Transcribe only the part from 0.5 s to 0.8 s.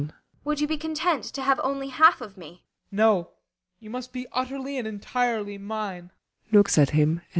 you be